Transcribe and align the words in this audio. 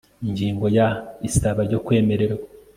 Ingingo 0.27 0.65
ya 0.77 0.87
Isaba 1.29 1.59
ryo 1.67 1.79
kwemererwa 1.85 2.47